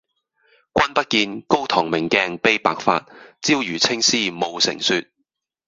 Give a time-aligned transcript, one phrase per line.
[0.73, 3.07] 君不見，高堂明鏡悲白發，
[3.39, 5.11] 朝如青絲暮成雪。